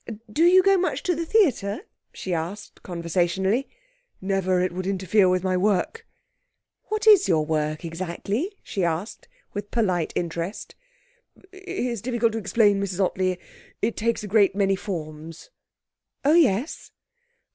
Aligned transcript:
'Do 0.31 0.43
you 0.45 0.63
go 0.63 0.77
much 0.77 1.03
to 1.03 1.13
the 1.13 1.27
theatre?' 1.27 1.81
she 2.11 2.33
asked 2.33 2.81
conversationally. 2.81 3.69
'Never. 4.19 4.59
It 4.61 4.71
would 4.71 4.87
interfere 4.87 5.29
with 5.29 5.43
my 5.43 5.55
work.' 5.55 6.07
'What 6.85 7.05
is 7.05 7.27
your 7.27 7.45
work, 7.45 7.85
exactly?' 7.85 8.57
she 8.63 8.83
asked, 8.83 9.27
with 9.53 9.69
polite 9.69 10.11
interest. 10.15 10.73
'It's 11.51 12.01
difficult 12.01 12.31
to 12.31 12.39
explain, 12.39 12.81
Mrs 12.81 12.99
Ottley. 12.99 13.39
It 13.83 13.95
takes 13.95 14.23
a 14.23 14.27
great 14.27 14.55
many 14.55 14.75
forms.' 14.75 15.51
'Oh, 16.25 16.33
yes.' 16.33 16.89